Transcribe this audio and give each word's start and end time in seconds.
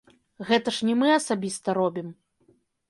Гэта 0.47 0.73
ж 0.79 0.89
не 0.89 0.95
мы 1.03 1.13
асабіста 1.19 1.79
робім. 1.81 2.13